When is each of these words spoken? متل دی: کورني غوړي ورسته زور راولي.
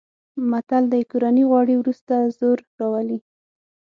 متل 0.51 0.83
دی: 0.91 1.01
کورني 1.11 1.43
غوړي 1.49 1.75
ورسته 1.77 2.15
زور 2.37 2.57
راولي. 2.79 3.17